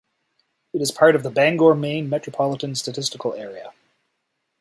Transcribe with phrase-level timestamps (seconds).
[0.73, 3.71] It is part of the Bangor, Maine Metropolitan Statistical Area.